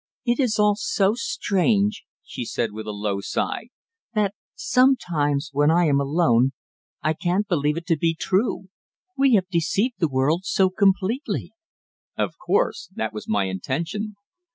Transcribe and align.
"It 0.25 0.39
is 0.39 0.57
all 0.57 0.75
so 0.75 1.13
strange," 1.13 2.05
she 2.23 2.43
said 2.43 2.71
with 2.71 2.87
a 2.87 2.91
low 2.91 3.21
sigh, 3.21 3.67
"that 4.15 4.33
sometimes, 4.55 5.51
when 5.53 5.69
I 5.69 5.85
am 5.85 5.99
alone, 5.99 6.53
I 7.03 7.13
can't 7.13 7.47
believe 7.47 7.77
it 7.77 7.85
to 7.85 7.97
be 7.97 8.15
true. 8.15 8.69
We 9.15 9.35
have 9.35 9.47
deceived 9.49 9.99
the 9.99 10.09
world 10.09 10.43
so 10.43 10.71
completely." 10.71 11.53
"Of 12.17 12.33
course. 12.43 12.89
That 12.95 13.13
was 13.13 13.27
my 13.29 13.43
intention." 13.43 14.15